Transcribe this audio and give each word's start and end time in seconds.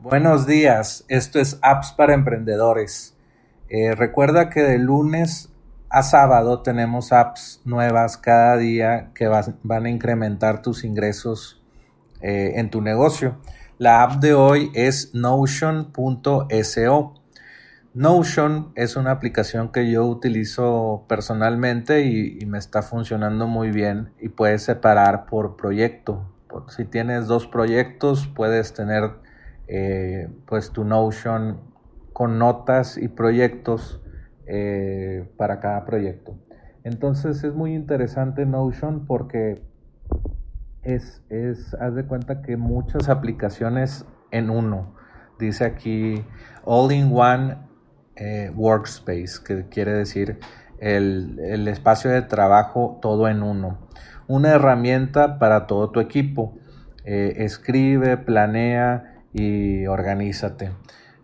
Buenos 0.00 0.46
días, 0.46 1.04
esto 1.08 1.40
es 1.40 1.58
Apps 1.60 1.90
para 1.90 2.14
Emprendedores. 2.14 3.16
Eh, 3.68 3.96
recuerda 3.96 4.48
que 4.48 4.62
de 4.62 4.78
lunes 4.78 5.52
a 5.90 6.04
sábado 6.04 6.62
tenemos 6.62 7.12
apps 7.12 7.60
nuevas 7.64 8.16
cada 8.16 8.56
día 8.56 9.10
que 9.12 9.26
van 9.26 9.86
a 9.86 9.90
incrementar 9.90 10.62
tus 10.62 10.84
ingresos 10.84 11.60
eh, 12.20 12.52
en 12.54 12.70
tu 12.70 12.80
negocio. 12.80 13.40
La 13.76 14.04
app 14.04 14.20
de 14.20 14.34
hoy 14.34 14.70
es 14.72 15.16
notion.so. 15.16 17.14
Notion 17.92 18.72
es 18.76 18.94
una 18.94 19.10
aplicación 19.10 19.72
que 19.72 19.90
yo 19.90 20.06
utilizo 20.06 21.06
personalmente 21.08 22.02
y, 22.02 22.46
me 22.46 22.58
está 22.58 22.82
funcionando 22.82 23.48
muy 23.48 23.72
bien 23.72 24.12
y 24.20 24.28
puedes 24.28 24.62
separar 24.62 25.26
por 25.26 25.56
proyecto. 25.56 26.32
si 26.68 26.84
tienes 26.84 27.26
dos 27.26 27.48
proyectos, 27.48 28.28
puedes 28.28 28.72
tener 28.72 29.26
eh, 29.68 30.28
pues 30.46 30.72
tu 30.72 30.82
Notion 30.84 31.60
con 32.14 32.38
notas 32.38 32.96
y 32.96 33.08
proyectos 33.08 34.00
eh, 34.46 35.30
para 35.36 35.60
cada 35.60 35.84
proyecto. 35.84 36.38
Entonces 36.84 37.44
es 37.44 37.54
muy 37.54 37.74
interesante 37.74 38.46
Notion 38.46 39.04
porque 39.06 39.62
es, 40.82 41.22
es, 41.28 41.74
haz 41.74 41.94
de 41.94 42.06
cuenta 42.06 42.40
que 42.40 42.56
muchas 42.56 43.10
aplicaciones 43.10 44.06
en 44.30 44.48
uno. 44.48 44.94
Dice 45.38 45.66
aquí 45.66 46.24
All 46.64 46.90
in 46.92 47.12
One 47.14 47.58
eh, 48.16 48.50
Workspace, 48.56 49.44
que 49.46 49.68
quiere 49.68 49.92
decir 49.92 50.38
el, 50.78 51.38
el 51.40 51.68
espacio 51.68 52.10
de 52.10 52.22
trabajo 52.22 52.98
todo 53.02 53.28
en 53.28 53.42
uno. 53.42 53.86
Una 54.28 54.54
herramienta 54.54 55.38
para 55.38 55.66
todo 55.66 55.90
tu 55.90 56.00
equipo. 56.00 56.58
escribe, 57.04 58.18
planea, 58.18 59.17
y 59.32 59.86
organízate. 59.86 60.72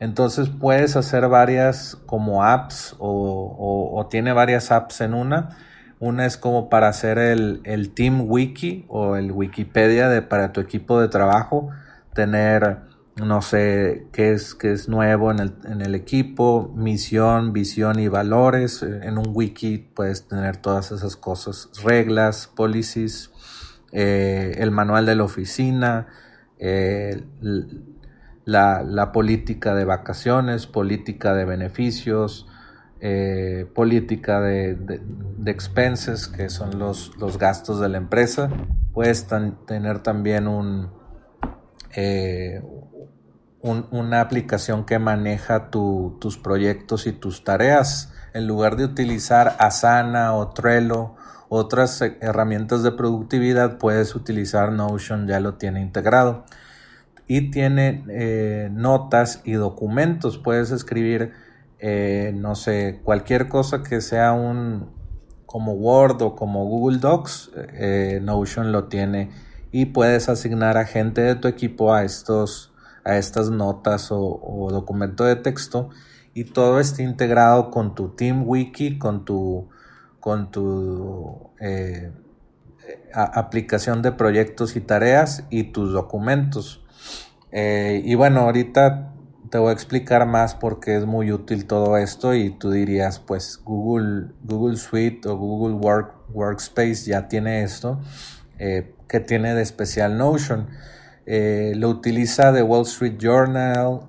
Entonces 0.00 0.50
puedes 0.50 0.96
hacer 0.96 1.28
varias 1.28 1.96
como 2.06 2.44
apps 2.44 2.94
o, 2.98 4.06
tiene 4.11 4.33
varias 4.33 4.70
apps 4.70 5.00
en 5.00 5.14
una. 5.14 5.56
Una 6.00 6.27
es 6.27 6.36
como 6.36 6.69
para 6.69 6.88
hacer 6.88 7.19
el, 7.19 7.91
Team 7.94 8.27
Wiki 8.28 8.84
o 8.88 9.16
el 9.16 9.33
Wikipedia 9.33 10.08
de, 10.08 10.20
para 10.20 10.52
tu 10.52 10.61
equipo 10.61 11.00
de 11.00 11.08
trabajo. 11.08 11.70
Tener, 12.12 12.80
no 13.16 13.41
sé, 13.41 14.08
qué 14.12 14.33
es, 14.33 14.55
qué 14.55 14.72
es 14.72 14.89
nuevo 14.89 15.30
en 15.30 15.39
el, 15.39 15.55
en 15.64 15.80
el 15.80 15.94
equipo, 15.94 16.72
misión, 16.77 17.52
visión 17.52 17.98
y 17.98 18.08
valores. 18.08 18.83
En 18.83 19.16
un 19.16 19.28
wiki 19.33 19.78
puedes 19.78 20.28
tener 20.28 20.58
todas 20.58 20.92
esas 20.92 21.16
cosas. 21.16 21.70
Reglas, 21.83 22.50
policies, 22.55 23.30
eh, 23.92 24.56
el 24.58 24.72
manual 24.72 25.06
de 25.06 25.14
la 25.14 25.22
oficina, 25.22 26.08
eh, 26.58 27.22
la, 28.45 29.12
política 29.12 29.75
de 29.75 29.84
vacaciones, 29.84 30.67
política 30.67 31.34
de 31.34 31.45
beneficios, 31.45 32.47
eh, 33.01 33.67
política 33.75 34.41
de, 34.41 35.01
expenses, 35.47 36.28
que 36.28 36.51
son 36.51 36.78
los, 36.78 37.17
los, 37.19 37.39
gastos 37.39 37.81
de 37.81 37.89
la 37.89 37.98
empresa. 37.98 38.51
Puedes 38.92 39.27
tener 39.67 40.01
también 40.01 40.47
un, 40.47 40.91
eh, 41.95 42.62
una 43.62 44.20
aplicación 44.20 44.84
que 44.84 44.98
maneja 44.98 45.70
tus 45.70 46.39
proyectos 46.42 47.06
y 47.06 47.12
tus 47.12 47.45
tareas. 47.45 48.12
En 48.34 48.47
lugar 48.47 48.77
de 48.77 48.84
utilizar 48.84 49.56
Asana 49.58 50.34
o 50.34 50.51
Trello, 50.51 51.14
otras 51.48 52.03
herramientas 52.03 52.83
de 52.83 52.92
productividad, 52.92 53.79
puedes 53.79 54.14
utilizar 54.14 54.73
Notion, 54.73 55.27
ya 55.27 55.41
lo 55.41 55.55
tiene 55.55 55.81
integrado 55.81 56.45
y 57.27 57.50
tiene 57.50 58.05
eh, 58.08 58.69
notas 58.72 59.41
y 59.44 59.53
documentos. 59.53 60.39
Puedes 60.39 60.70
escribir, 60.70 61.33
eh, 61.78 62.33
no 62.34 62.55
sé, 62.55 63.00
cualquier 63.03 63.48
cosa 63.48 63.83
que 63.83 64.00
sea 64.00 64.33
un 64.33 64.92
como 65.47 65.72
Word 65.72 66.20
o 66.22 66.34
como 66.34 66.64
Google 66.64 66.98
Docs, 66.98 67.52
eh, 67.74 68.20
Notion 68.23 68.73
lo 68.73 68.85
tiene 68.85 69.30
y 69.70 69.86
puedes 69.86 70.29
asignar 70.29 70.77
a 70.77 70.85
gente 70.85 71.20
de 71.20 71.36
tu 71.36 71.48
equipo 71.48 71.95
a 71.95 72.05
estos 72.05 72.73
a 73.05 73.18
estas 73.18 73.51
notas 73.51 74.08
o, 74.11 74.68
documento 74.70 75.24
de 75.24 75.36
texto 75.36 75.91
y 76.33 76.45
todo 76.45 76.80
está 76.80 77.02
integrado 77.02 77.70
con 77.70 77.95
tu 77.95 78.08
Team 78.08 78.45
Wiki, 78.46 78.98
con 78.98 79.24
tu 79.24 79.68
con 80.20 80.51
tu 80.51 81.51
aplicación 83.12 84.02
de 84.02 84.12
proyectos 84.12 84.74
y 84.77 84.80
tareas 84.80 85.45
y 85.51 85.64
tus 85.64 85.92
documentos. 85.92 86.83
Eh, 87.57 88.03
y 88.05 88.17
bueno, 88.17 88.41
ahorita 88.41 89.13
te 89.48 89.59
voy 89.59 89.70
a 89.70 89.73
explicar 89.73 90.27
más 90.27 90.57
porque 90.57 90.97
es 90.97 91.07
muy 91.07 91.31
útil 91.31 91.67
todo 91.67 91.97
esto 91.97 92.35
y 92.35 92.51
tú 92.51 92.73
dirías, 92.73 93.20
pues 93.20 93.61
Google, 93.65 94.33
Google 94.42 94.77
Suite 94.77 95.29
o 95.29 95.37
Google 95.37 95.77
Work, 95.77 96.15
Workspace 96.33 97.05
ya 97.05 97.29
tiene 97.29 97.63
esto. 97.63 98.01
Eh, 98.59 98.95
que 99.09 99.20
tiene 99.20 99.55
de 99.55 99.63
especial 99.63 100.19
Notion? 100.19 100.69
Eh, 101.27 101.75
lo 101.77 101.91
utiliza 101.91 102.53
The 102.53 102.63
Wall 102.63 102.83
Street 102.83 103.19
Journal, 103.19 104.09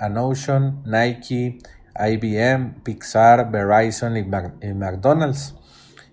a 0.00 0.08
Notion, 0.08 0.82
Nike, 0.86 1.58
IBM, 1.98 2.82
Pixar, 2.82 3.50
Verizon 3.50 4.16
y, 4.16 4.20
y 4.20 4.72
McDonald's. 4.72 5.54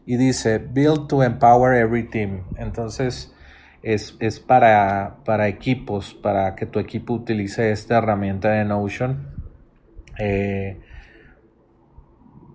Y 0.06 0.18
dice, 0.18 0.58
Build 0.58 1.08
to 1.08 1.24
Empower 1.24 1.76
Every 1.76 2.10
Team. 2.10 2.44
Entonces, 2.58 3.34
es, 3.84 4.16
es 4.20 4.40
para, 4.40 5.18
para, 5.26 5.48
equipos, 5.50 6.14
para 6.14 6.56
que 6.56 6.66
tu 6.66 6.80
equipo 6.80 7.14
utilice 7.14 7.72
esta 7.72 7.98
herramienta 7.98 8.50
de 8.50 8.64
Notion. 8.64 9.28
Eh, 10.18 10.80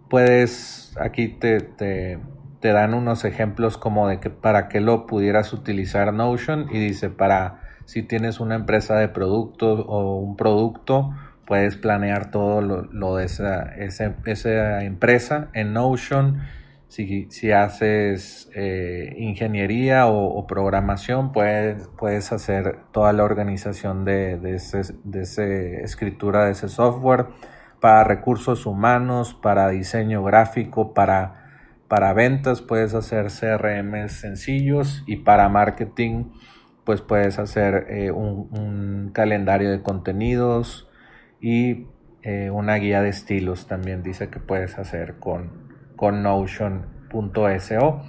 puedes, 0.09 0.97
aquí 0.99 1.29
te, 1.29 1.61
te, 1.61 2.19
te, 2.61 2.73
dan 2.73 2.95
unos 2.95 3.27
ejemplos 3.27 3.77
como 3.77 4.09
de 4.09 4.21
que 4.21 4.31
para 4.31 4.69
que 4.69 4.81
lo 4.81 5.07
pudieras 5.07 5.53
utilizar 5.53 6.13
Notion 6.15 6.69
y 6.73 6.79
dice 6.79 7.11
para 7.11 7.61
si 7.85 8.03
tienes 8.03 8.41
una 8.41 8.55
empresa 8.55 8.97
de 8.97 9.09
productos 9.09 9.85
o 9.87 10.17
un 10.17 10.37
producto, 10.37 11.15
puedes 11.47 11.77
planear 11.77 12.31
todo 12.31 12.61
lo, 12.61 12.83
lo 12.83 13.17
de 13.17 13.25
esa, 13.25 13.63
esa 13.75 14.83
empresa 14.83 15.49
en 15.53 15.73
Notion 15.73 16.41
si, 16.89 17.53
haces 17.53 18.51
eh, 18.55 19.15
ingeniería 19.19 20.07
o, 20.07 20.47
programación, 20.47 21.33
puedes, 21.33 21.89
puedes 21.99 22.33
hacer 22.33 22.79
toda 22.93 23.13
la 23.13 23.25
organización 23.25 24.05
de, 24.05 24.39
de, 24.39 24.55
ese, 24.55 25.83
escritura 25.83 26.47
de 26.47 26.53
ese 26.53 26.69
software 26.69 27.27
para 27.81 28.05
recursos 28.05 28.67
humanos, 28.67 29.35
para 29.35 29.69
diseño 29.69 30.25
gráfico, 30.25 30.95
para, 30.95 31.49
para 31.89 32.13
ventas 32.15 32.63
puedes 32.63 32.95
hacer 32.95 33.27
CRM 33.27 34.09
sencillos 34.09 35.05
y 35.07 35.17
para 35.17 35.49
marketing 35.49 36.25
pues 36.85 37.03
puedes 37.03 37.39
hacer 37.39 37.87
eh, 37.91 38.11
un, 38.11 39.11
calendario 39.13 39.71
de 39.71 39.83
contenidos 39.83 40.89
y 41.41 41.87
eh, 42.23 42.51
una 42.51 42.77
guía 42.77 43.03
de 43.03 43.11
estilos 43.11 43.67
también 43.67 44.03
dice 44.03 44.29
que 44.29 44.41
puedes 44.41 44.79
hacer 44.79 45.19
con, 45.19 45.68
con 45.99 46.23
Notion.so 46.23 48.03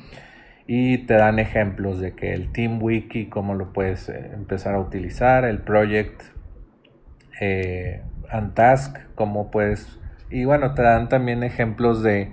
y 0.71 0.99
te 0.99 1.15
dan 1.15 1.39
ejemplos 1.39 1.99
de 1.99 2.13
que 2.13 2.31
el 2.31 2.51
Team 2.51 2.81
Wiki, 2.81 3.25
cómo 3.25 3.55
lo 3.55 3.73
puedes 3.73 4.07
eh, 4.07 4.29
empezar 4.35 4.75
a 4.75 4.79
utilizar, 4.79 5.43
el 5.43 5.63
Project 5.63 6.21
eh, 7.41 8.03
and 8.29 8.53
Task, 8.53 8.95
cómo 9.15 9.49
puedes... 9.49 9.99
Y 10.29 10.45
bueno, 10.45 10.75
te 10.75 10.83
dan 10.83 11.09
también 11.09 11.41
ejemplos 11.41 12.03
de 12.03 12.31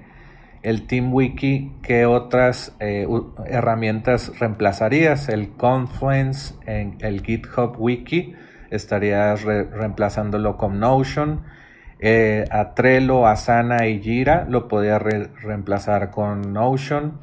el 0.62 0.86
Team 0.86 1.14
Wiki, 1.14 1.72
qué 1.82 2.04
otras 2.04 2.76
eh, 2.78 3.08
herramientas 3.46 4.38
reemplazarías. 4.38 5.30
El 5.30 5.52
Confluence, 5.56 6.56
en 6.66 6.98
el 7.00 7.22
GitHub 7.22 7.76
Wiki, 7.78 8.34
estarías 8.70 9.44
reemplazándolo 9.44 10.58
con 10.58 10.78
Notion 10.78 11.55
eh, 11.98 12.44
a 12.50 12.74
Trello, 12.74 13.26
Asana 13.26 13.86
y 13.86 14.02
Jira 14.02 14.46
lo 14.48 14.68
podía 14.68 14.98
reemplazar 14.98 16.10
con 16.10 16.52
Notion, 16.52 17.18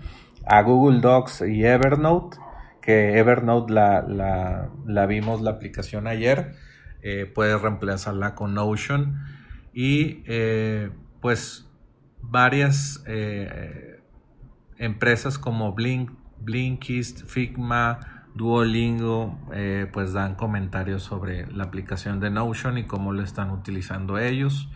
a 0.45 0.61
Google 0.63 0.99
Docs 0.99 1.43
y 1.47 1.63
Evernote, 1.63 2.37
que 2.81 3.17
Evernote 3.17 3.71
la, 3.71 5.05
vimos 5.07 5.41
la 5.41 5.51
aplicación 5.51 6.07
ayer, 6.07 6.55
eh, 7.01 7.31
puedes 7.33 7.61
reemplazarla 7.61 8.35
con 8.35 8.53
Notion. 8.53 9.21
Y 9.73 10.23
eh, 10.27 10.91
pues 11.21 11.69
varias 12.21 13.03
empresas 14.77 15.37
como 15.37 15.73
Blink, 15.73 16.11
Blinkist, 16.39 17.25
Figma, 17.25 18.22
Duolingo 18.35 19.37
eh, 19.53 19.87
pues 19.91 20.13
dan 20.13 20.35
comentarios 20.35 21.03
sobre 21.03 21.45
la 21.51 21.65
aplicación 21.65 22.19
de 22.19 22.31
Notion 22.31 22.77
y 22.77 22.85
cómo 22.85 23.13
lo 23.13 23.21
están 23.23 23.51
utilizando 23.51 24.17
ellos. 24.17 24.69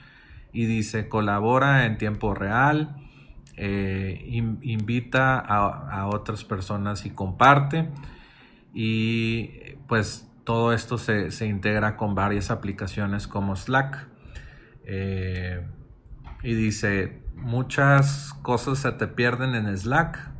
Y 0.54 0.66
dice, 0.66 1.10
colabora 1.10 1.86
en 1.86 1.98
tiempo 1.98 2.34
real, 2.34 2.96
eh, 3.56 4.22
invita 4.62 5.40
a, 5.40 6.08
otras 6.08 6.44
personas 6.44 7.06
y 7.06 7.10
comparte. 7.10 7.90
Y 8.74 9.50
pues 9.88 10.30
todo 10.44 10.72
esto 10.74 10.98
se, 10.98 11.48
integra 11.48 11.98
con 11.98 12.14
varias 12.16 12.52
aplicaciones 12.52 13.28
como 13.28 13.56
Slack. 13.56 14.08
Eh, 14.86 15.66
y 16.44 16.54
dice, 16.54 17.24
muchas 17.36 18.34
cosas 18.44 18.80
se 18.80 18.92
te 18.92 19.08
pierden 19.08 19.56
en 19.56 19.76
Slack. 19.76 20.32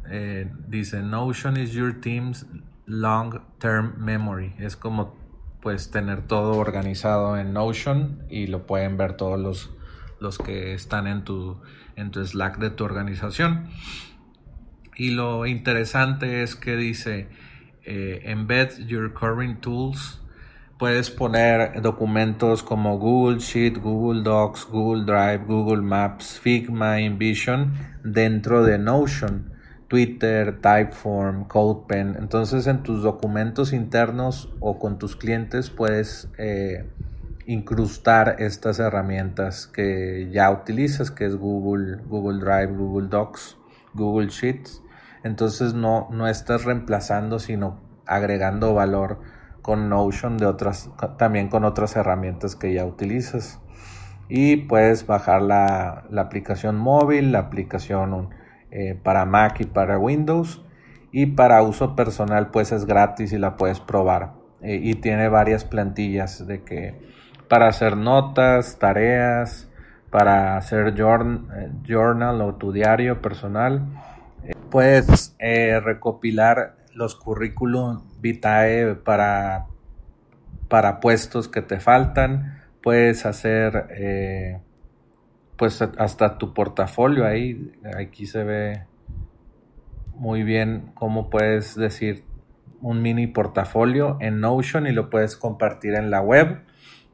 Dice, 0.68 1.02
Notion 1.02 1.58
is 1.58 1.74
your 1.74 2.00
team's 2.00 2.46
long-term 2.88 4.04
memory. 4.04 4.56
Es 4.58 4.76
como 4.76 5.16
pues 5.62 5.92
tener 5.92 6.22
todo 6.24 6.58
organizado 6.58 7.38
en 7.38 7.54
Notion 7.54 8.24
y 8.30 8.48
lo 8.48 8.66
pueden 8.66 8.98
ver 8.98 9.14
todos 9.14 9.40
los, 9.40 9.70
los 10.20 10.38
que 10.38 10.74
están 10.74 11.08
en 11.08 11.24
tu, 11.24 11.62
en 11.96 12.10
tu 12.10 12.26
Slack 12.26 12.58
de 12.58 12.70
tu 12.72 12.86
organización. 12.86 13.70
Y 14.96 15.12
lo 15.12 15.46
interesante 15.46 16.42
es 16.42 16.56
que 16.56 16.76
dice, 16.76 17.28
eh, 17.84 18.22
embed 18.26 18.88
your 18.88 19.14
current 19.14 19.60
tools. 19.62 20.22
Puedes 20.80 21.10
poner 21.10 21.82
documentos 21.82 22.64
como 22.64 22.98
Google 22.98 23.40
Sheet, 23.40 23.78
Google 23.78 24.24
Docs, 24.24 24.68
Google 24.70 25.06
Drive, 25.06 25.46
Google 25.46 25.82
Maps, 25.82 26.40
Figma, 26.40 27.02
InVision 27.02 27.74
dentro 28.04 28.64
de 28.64 28.78
Notion, 28.78 29.54
Twitter, 29.88 30.60
Typeform, 30.62 31.46
CodePen. 31.48 32.16
Entonces 32.20 32.68
en 32.68 32.84
tus 32.84 33.04
documentos 33.04 33.74
internos 33.74 34.54
o 34.60 34.80
con 34.80 34.98
tus 35.00 35.16
clientes 35.16 35.70
puedes 35.70 36.30
eh, 36.38 36.90
incrustar 37.46 38.36
estas 38.40 38.80
herramientas 38.80 39.68
que 39.68 40.30
ya 40.32 40.52
utilizas, 40.52 41.12
que 41.12 41.26
es 41.26 41.36
Google, 41.36 41.98
Google 42.08 42.40
Drive, 42.40 42.76
Google 42.76 43.08
Docs, 43.08 43.58
Google 43.94 44.28
Sheets 44.30 44.82
entonces 45.28 45.74
no, 45.74 46.08
no 46.12 46.28
estás 46.28 46.64
reemplazando, 46.64 47.40
sino 47.40 47.80
agregando 48.06 48.74
valor 48.74 49.20
con 49.62 49.90
Notion 49.90 50.38
de 50.38 50.46
otras, 50.46 50.90
también 51.18 51.50
con 51.50 51.66
otras 51.66 51.96
herramientas 51.96 52.56
que 52.56 52.74
ya 52.74 52.86
utilizas. 52.86 53.60
Y 54.30 54.56
puedes 54.56 55.06
bajar 55.06 55.42
la, 55.42 56.06
aplicación 56.18 56.78
móvil, 56.78 57.32
la 57.32 57.40
aplicación 57.40 58.30
eh, 58.78 58.94
para 58.94 59.26
Mac 59.26 59.60
y 59.60 59.66
para 59.66 59.98
Windows. 59.98 60.62
Y 61.12 61.26
para 61.26 61.64
uso 61.64 61.96
personal, 61.96 62.52
pues 62.52 62.72
es 62.72 62.86
gratis 62.86 63.34
y 63.34 63.40
la 63.40 63.56
puedes 63.56 63.80
probar. 63.80 64.34
Eh, 64.62 64.80
y 64.80 64.94
tiene 64.94 65.30
varias 65.30 65.66
plantillas 65.66 66.46
de 66.46 66.64
que 66.64 66.94
para 67.50 67.70
hacer 67.70 67.98
notas, 67.98 68.78
tareas, 68.78 69.68
para 70.12 70.58
hacer 70.58 70.90
eh, 70.90 71.72
journal 71.84 72.42
o 72.42 72.54
tu 72.54 72.72
diario 72.72 73.20
personal 73.20 73.82
puedes 74.70 75.36
recopilar 75.40 76.76
los 76.94 77.16
currículum 77.16 78.02
vitae 78.20 78.96
para, 78.96 79.66
para 80.68 81.00
puestos 81.00 81.48
que 81.48 81.64
te 81.64 81.80
faltan. 81.80 82.62
Puedes 82.84 83.26
hacer 83.26 84.62
pues 85.58 85.82
hasta 85.82 86.38
tu 86.38 86.54
portafolio 86.54 87.26
ahí. 87.26 87.74
Aquí 87.98 88.26
se 88.26 88.44
ve 88.44 88.84
muy 90.16 90.44
bien 90.44 90.92
cómo 90.94 91.30
puedes 91.30 91.76
decir 91.76 92.24
un 92.82 93.02
mini 93.02 93.28
portafolio 93.28 94.18
en 94.20 94.40
Notion 94.40 94.88
y 94.88 94.92
lo 94.92 95.10
puedes 95.10 95.36
compartir 95.36 95.96
en 95.96 96.12
la 96.12 96.22
web. 96.22 96.62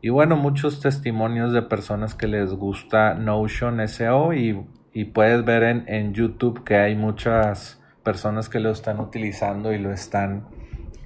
Y 0.00 0.08
bueno, 0.08 0.36
muchos 0.36 0.80
testimonios 0.80 1.52
de 1.52 1.62
personas 1.62 2.14
que 2.14 2.26
les 2.26 2.52
gusta 2.52 3.14
Notion 3.14 3.86
SEO 3.88 4.34
y 4.34 4.66
y 4.92 5.06
puedes 5.06 5.44
ver 5.44 5.84
en, 5.86 6.12
YouTube 6.12 6.64
que 6.64 6.76
hay 6.76 6.96
muchas 6.96 7.80
personas 8.02 8.48
que 8.48 8.60
lo 8.60 8.70
están 8.70 9.00
utilizando 9.00 9.72
y 9.72 9.78
lo 9.78 9.92
están 9.92 10.46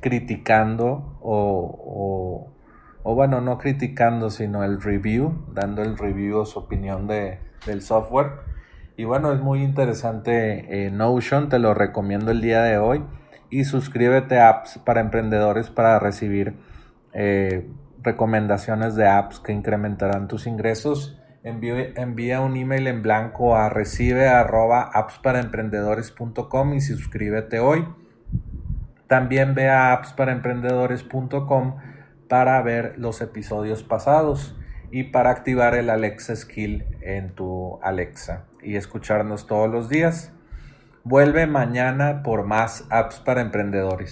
criticando 0.00 1.18
o, 1.20 2.15
bueno, 3.14 3.40
no 3.40 3.58
criticando, 3.58 4.30
sino 4.30 4.64
el 4.64 4.80
review, 4.80 5.46
dando 5.52 5.82
el 5.82 5.96
review 5.96 6.38
o 6.38 6.46
su 6.46 6.58
opinión 6.58 7.06
de, 7.06 7.38
del 7.66 7.82
software. 7.82 8.32
Y 8.96 9.04
bueno, 9.04 9.32
es 9.32 9.40
muy 9.40 9.62
interesante 9.62 10.86
eh, 10.86 10.90
Notion, 10.90 11.48
te 11.48 11.58
lo 11.58 11.74
recomiendo 11.74 12.30
el 12.30 12.40
día 12.40 12.62
de 12.62 12.78
hoy. 12.78 13.04
Y 13.50 13.64
suscríbete 13.64 14.40
a 14.40 14.48
apps 14.48 14.78
para 14.78 15.00
emprendedores 15.00 15.70
para 15.70 15.98
recibir 15.98 16.54
eh, 17.12 17.70
recomendaciones 18.02 18.96
de 18.96 19.06
apps 19.06 19.38
que 19.38 19.52
incrementarán 19.52 20.26
tus 20.26 20.46
ingresos 20.46 21.16
envía 21.46 22.40
un 22.40 22.56
email 22.56 22.88
en 22.88 23.02
blanco 23.02 23.56
a 23.56 23.68
recibe 23.68 24.28
arroba 24.28 24.90
appsparaemprendedores.com 24.92 26.74
y 26.74 26.80
suscríbete 26.80 27.60
hoy. 27.60 27.86
También 29.06 29.54
ve 29.54 29.68
a 29.70 29.92
appsparaemprendedores.com 29.92 31.76
para 32.28 32.60
ver 32.62 32.94
los 32.98 33.20
episodios 33.20 33.82
pasados 33.82 34.56
y 34.90 35.04
para 35.04 35.30
activar 35.30 35.74
el 35.74 35.90
Alexa 35.90 36.34
Skill 36.34 36.84
en 37.00 37.34
tu 37.34 37.78
Alexa 37.82 38.44
y 38.62 38.76
escucharnos 38.76 39.46
todos 39.46 39.70
los 39.70 39.88
días. 39.88 40.32
Vuelve 41.04 41.46
mañana 41.46 42.22
por 42.22 42.44
más 42.44 42.84
apps 42.90 43.20
para 43.20 43.40
emprendedores. 43.40 44.04